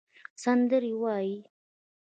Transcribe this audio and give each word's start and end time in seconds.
سندرې 0.43 0.91
ووایې 0.99 1.37